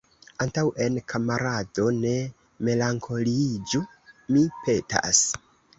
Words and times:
Antaŭen, 0.43 0.95
kamarado! 1.13 1.85
ne 2.07 2.15
melankoliiĝu, 2.69 3.87
mi 4.35 4.45
petas. 4.65 5.25